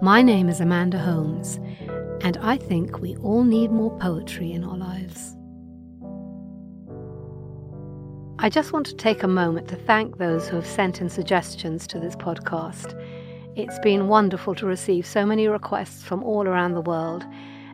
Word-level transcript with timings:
My 0.00 0.22
name 0.22 0.48
is 0.48 0.60
Amanda 0.60 0.96
Holmes, 0.96 1.58
and 2.20 2.36
I 2.36 2.56
think 2.56 3.00
we 3.00 3.16
all 3.16 3.42
need 3.42 3.72
more 3.72 3.90
poetry 3.98 4.52
in 4.52 4.62
our 4.62 4.76
lives. 4.76 5.34
I 8.38 8.48
just 8.48 8.72
want 8.72 8.86
to 8.86 8.94
take 8.94 9.24
a 9.24 9.28
moment 9.28 9.66
to 9.68 9.74
thank 9.74 10.18
those 10.18 10.46
who 10.46 10.54
have 10.54 10.68
sent 10.68 11.00
in 11.00 11.08
suggestions 11.08 11.84
to 11.88 11.98
this 11.98 12.14
podcast. 12.14 12.94
It's 13.56 13.80
been 13.80 14.06
wonderful 14.06 14.54
to 14.54 14.66
receive 14.66 15.04
so 15.04 15.26
many 15.26 15.48
requests 15.48 16.04
from 16.04 16.22
all 16.22 16.46
around 16.46 16.74
the 16.74 16.80
world 16.80 17.26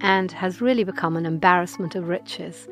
and 0.00 0.32
has 0.32 0.62
really 0.62 0.84
become 0.84 1.18
an 1.18 1.26
embarrassment 1.26 1.94
of 1.94 2.08
riches. 2.08 2.66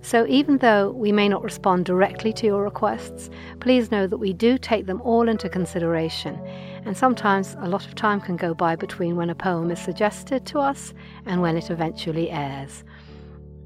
So, 0.00 0.26
even 0.26 0.58
though 0.58 0.90
we 0.90 1.12
may 1.12 1.28
not 1.28 1.42
respond 1.42 1.84
directly 1.84 2.32
to 2.34 2.46
your 2.46 2.62
requests, 2.62 3.30
please 3.60 3.90
know 3.90 4.06
that 4.06 4.18
we 4.18 4.32
do 4.32 4.56
take 4.56 4.86
them 4.86 5.00
all 5.02 5.28
into 5.28 5.48
consideration. 5.48 6.40
And 6.84 6.96
sometimes 6.96 7.56
a 7.60 7.68
lot 7.68 7.86
of 7.86 7.94
time 7.94 8.20
can 8.20 8.36
go 8.36 8.54
by 8.54 8.76
between 8.76 9.16
when 9.16 9.28
a 9.28 9.34
poem 9.34 9.70
is 9.70 9.80
suggested 9.80 10.46
to 10.46 10.60
us 10.60 10.94
and 11.26 11.42
when 11.42 11.56
it 11.56 11.70
eventually 11.70 12.30
airs. 12.30 12.84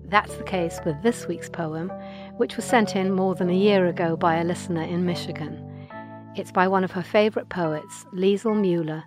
That's 0.06 0.34
the 0.36 0.44
case 0.44 0.80
with 0.84 1.02
this 1.02 1.26
week's 1.26 1.48
poem, 1.48 1.90
which 2.36 2.56
was 2.56 2.64
sent 2.64 2.96
in 2.96 3.12
more 3.12 3.34
than 3.34 3.48
a 3.48 3.54
year 3.54 3.86
ago 3.86 4.16
by 4.16 4.36
a 4.36 4.44
listener 4.44 4.82
in 4.82 5.06
Michigan. 5.06 5.88
It's 6.34 6.52
by 6.52 6.66
one 6.66 6.82
of 6.82 6.92
her 6.92 7.02
favourite 7.02 7.50
poets, 7.50 8.06
Lisel 8.12 8.58
Mueller, 8.58 9.04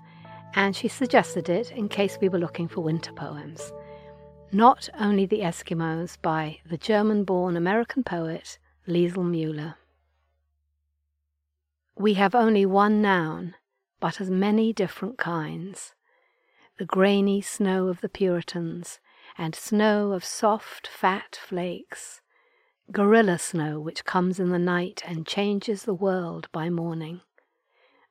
and 0.53 0.75
she 0.75 0.87
suggested 0.87 1.49
it 1.49 1.71
in 1.71 1.89
case 1.89 2.17
we 2.21 2.29
were 2.29 2.39
looking 2.39 2.67
for 2.67 2.81
winter 2.81 3.11
poems. 3.11 3.73
Not 4.51 4.89
Only 4.97 5.25
the 5.25 5.41
Eskimos 5.41 6.21
by 6.21 6.59
the 6.65 6.77
German 6.77 7.23
born 7.23 7.57
American 7.57 8.03
poet 8.03 8.57
Lisel 8.87 9.23
Mueller. 9.23 9.75
We 11.97 12.13
have 12.13 12.35
only 12.35 12.65
one 12.65 13.01
noun, 13.01 13.55
but 13.99 14.21
as 14.21 14.29
many 14.29 14.71
different 14.71 15.17
kinds. 15.17 15.93
The 16.77 16.85
grainy 16.85 17.41
snow 17.41 17.87
of 17.87 18.01
the 18.01 18.07
Puritans, 18.07 18.99
and 19.37 19.55
snow 19.55 20.11
of 20.11 20.23
soft, 20.23 20.87
fat 20.87 21.35
flakes. 21.41 22.21
Guerrilla 22.91 23.39
snow 23.39 23.79
which 23.79 24.05
comes 24.05 24.39
in 24.39 24.49
the 24.49 24.59
night 24.59 25.01
and 25.05 25.25
changes 25.25 25.83
the 25.83 25.93
world 25.93 26.47
by 26.51 26.69
morning. 26.69 27.21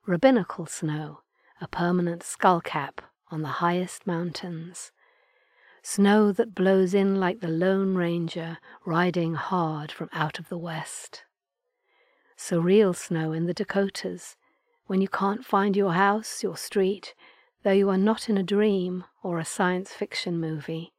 Rabbinical 0.05 0.67
snow, 0.67 1.21
a 1.61 1.69
permanent 1.69 2.23
skullcap 2.23 2.99
on 3.31 3.43
the 3.43 3.61
highest 3.63 4.07
mountains 4.07 4.91
snow 5.87 6.33
that 6.33 6.55
blows 6.55 6.95
in 6.95 7.21
like 7.21 7.41
the 7.41 7.49
Lone 7.49 7.95
Ranger 7.95 8.57
riding 8.87 9.35
hard 9.35 9.93
from 9.93 10.09
out 10.15 10.39
of 10.39 10.49
the 10.49 10.57
west. 10.57 11.25
Surreal 12.39 12.97
snow 12.97 13.33
in 13.33 13.45
the 13.45 13.53
Dakotas, 13.53 14.37
when 14.87 15.03
you 15.03 15.09
can't 15.09 15.45
find 15.45 15.77
your 15.77 15.93
house, 15.93 16.43
your 16.43 16.57
street, 16.57 17.15
though 17.65 17.71
you 17.71 17.91
are 17.91 17.99
not 17.99 18.31
in 18.31 18.39
a 18.39 18.43
dream 18.43 19.05
or 19.23 19.39
a 19.39 19.45
science 19.45 19.93
fiction 19.93 20.41
movie. 20.41 20.95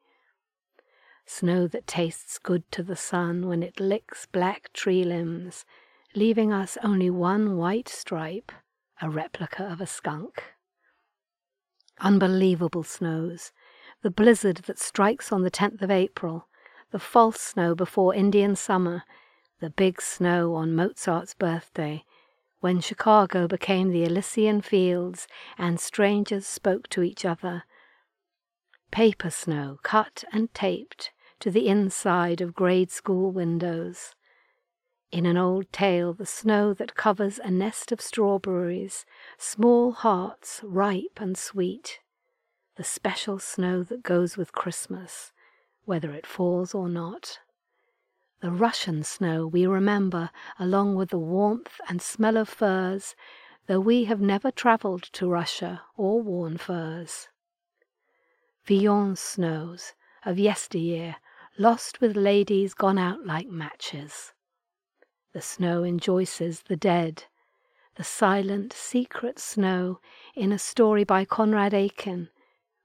Snow 1.25 1.65
that 1.65 1.87
tastes 1.87 2.37
good 2.37 2.71
to 2.71 2.83
the 2.83 2.95
sun 2.95 3.47
when 3.47 3.63
it 3.63 3.79
licks 3.79 4.27
black 4.27 4.71
tree 4.71 5.03
limbs, 5.03 5.65
leaving 6.15 6.53
us 6.53 6.77
only 6.83 7.09
one 7.09 7.57
white 7.57 7.89
stripe, 7.89 8.51
a 9.01 9.09
replica 9.09 9.63
of 9.63 9.81
a 9.81 9.87
skunk. 9.87 10.43
Unbelievable 11.99 12.83
snows 12.83 13.51
the 14.05 14.11
blizzard 14.11 14.57
that 14.67 14.77
strikes 14.77 15.31
on 15.31 15.41
the 15.41 15.49
10th 15.49 15.81
of 15.81 15.89
April, 15.89 16.47
the 16.91 16.99
false 16.99 17.41
snow 17.41 17.73
before 17.73 18.13
Indian 18.13 18.55
summer, 18.55 19.01
the 19.61 19.71
big 19.71 19.99
snow 19.99 20.53
on 20.53 20.75
Mozart's 20.75 21.33
birthday, 21.33 22.03
when 22.59 22.79
Chicago 22.79 23.47
became 23.47 23.89
the 23.89 24.03
Elysian 24.03 24.61
fields 24.61 25.27
and 25.57 25.79
strangers 25.79 26.45
spoke 26.45 26.87
to 26.89 27.01
each 27.01 27.25
other. 27.25 27.63
Paper 28.91 29.31
snow 29.31 29.79
cut 29.81 30.23
and 30.31 30.53
taped 30.53 31.09
to 31.39 31.49
the 31.49 31.67
inside 31.67 32.41
of 32.41 32.53
grade 32.53 32.91
school 32.91 33.31
windows. 33.31 34.13
In 35.11 35.25
an 35.25 35.35
old 35.35 35.73
tale, 35.73 36.13
the 36.13 36.27
snow 36.27 36.75
that 36.75 36.93
covers 36.93 37.39
a 37.39 37.49
nest 37.49 37.91
of 37.91 37.99
strawberries, 37.99 39.03
small 39.39 39.93
hearts 39.93 40.61
ripe 40.63 41.17
and 41.19 41.35
sweet 41.35 42.01
the 42.75 42.83
special 42.83 43.39
snow 43.39 43.83
that 43.83 44.03
goes 44.03 44.35
with 44.35 44.51
Christmas, 44.51 45.31
whether 45.85 46.11
it 46.11 46.27
falls 46.27 46.75
or 46.75 46.89
not. 46.89 47.39
The 48.41 48.51
Russian 48.51 49.03
snow 49.03 49.47
we 49.47 49.65
remember 49.65 50.29
along 50.59 50.95
with 50.95 51.09
the 51.09 51.17
warmth 51.17 51.79
and 51.87 52.01
smell 52.01 52.35
of 52.35 52.49
furs, 52.49 53.15
though 53.67 53.79
we 53.79 54.03
have 54.05 54.19
never 54.19 54.51
travelled 54.51 55.03
to 55.13 55.29
Russia 55.29 55.83
or 55.95 56.21
worn 56.21 56.57
furs. 56.57 57.29
Villon 58.65 59.15
snows 59.15 59.93
of 60.25 60.37
yesteryear, 60.37 61.15
lost 61.57 62.01
with 62.01 62.17
ladies 62.17 62.73
gone 62.73 62.97
out 62.97 63.25
like 63.25 63.47
matches. 63.47 64.33
The 65.31 65.41
snow 65.41 65.83
in 65.83 65.97
Joyce's 65.97 66.63
The 66.63 66.75
Dead, 66.75 67.25
the 67.95 68.03
silent, 68.03 68.73
secret 68.73 69.39
snow 69.39 69.99
in 70.35 70.51
a 70.51 70.59
story 70.59 71.05
by 71.05 71.23
Conrad 71.23 71.73
Aiken 71.73 72.29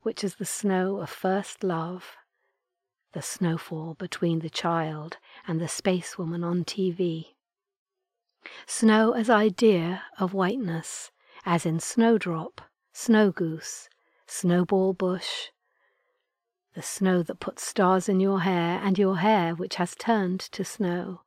which 0.02 0.24
is 0.24 0.36
the 0.36 0.44
snow 0.44 0.98
of 1.00 1.10
first 1.10 1.62
love, 1.62 2.16
the 3.12 3.22
snowfall 3.22 3.94
between 3.94 4.38
the 4.38 4.50
child 4.50 5.18
and 5.46 5.60
the 5.60 5.68
spacewoman 5.68 6.44
on 6.44 6.64
TV. 6.64 7.34
Snow 8.66 9.12
as 9.12 9.28
idea 9.28 10.04
of 10.18 10.32
whiteness, 10.32 11.10
as 11.44 11.66
in 11.66 11.80
snowdrop, 11.80 12.60
snow 12.92 13.30
goose, 13.30 13.88
snowball 14.26 14.92
bush. 14.92 15.48
The 16.74 16.82
snow 16.82 17.22
that 17.24 17.40
puts 17.40 17.66
stars 17.66 18.08
in 18.08 18.20
your 18.20 18.40
hair, 18.40 18.80
and 18.82 18.98
your 18.98 19.18
hair 19.18 19.54
which 19.54 19.74
has 19.74 19.94
turned 19.94 20.40
to 20.40 20.64
snow. 20.64 21.22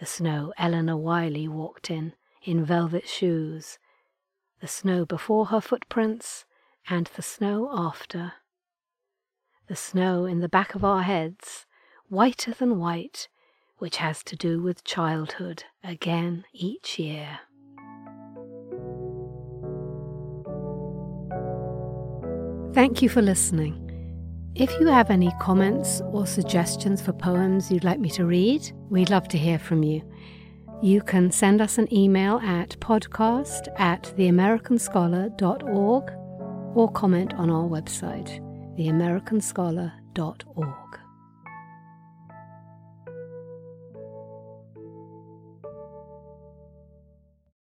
The 0.00 0.06
snow 0.06 0.52
Elinor 0.58 0.96
Wylie 0.96 1.46
walked 1.46 1.90
in, 1.90 2.14
in 2.42 2.64
velvet 2.64 3.06
shoes. 3.06 3.78
The 4.60 4.66
snow 4.66 5.04
before 5.04 5.46
her 5.46 5.60
footprints, 5.60 6.46
and 6.88 7.10
the 7.16 7.22
snow 7.22 7.70
after. 7.72 8.34
The 9.68 9.76
snow 9.76 10.26
in 10.26 10.40
the 10.40 10.48
back 10.48 10.74
of 10.74 10.84
our 10.84 11.02
heads, 11.02 11.66
whiter 12.08 12.52
than 12.52 12.78
white, 12.78 13.28
which 13.78 13.96
has 13.96 14.22
to 14.24 14.36
do 14.36 14.62
with 14.62 14.84
childhood 14.84 15.64
again 15.82 16.44
each 16.52 16.98
year. 16.98 17.40
Thank 22.74 23.02
you 23.02 23.08
for 23.08 23.22
listening. 23.22 23.80
If 24.54 24.70
you 24.78 24.86
have 24.88 25.10
any 25.10 25.32
comments 25.40 26.02
or 26.12 26.26
suggestions 26.26 27.00
for 27.00 27.12
poems 27.12 27.70
you'd 27.70 27.84
like 27.84 28.00
me 28.00 28.10
to 28.10 28.24
read, 28.24 28.70
we'd 28.90 29.10
love 29.10 29.28
to 29.28 29.38
hear 29.38 29.58
from 29.58 29.82
you. 29.82 30.02
You 30.82 31.00
can 31.00 31.30
send 31.30 31.60
us 31.60 31.78
an 31.78 31.92
email 31.92 32.38
at 32.40 32.78
podcast 32.80 33.68
at 33.78 34.12
theamericanscholar.org 34.16 36.23
or 36.74 36.90
comment 36.90 37.34
on 37.34 37.50
our 37.50 37.68
website, 37.68 38.40
theamericanscholar.org. 38.76 41.03